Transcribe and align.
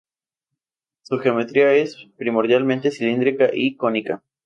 Su 1.03 1.19
geometría 1.19 1.73
es 1.75 1.95
primordialmente 2.17 2.89
cilíndrica 2.89 3.51
y 3.53 3.75
cónica. 3.75 4.23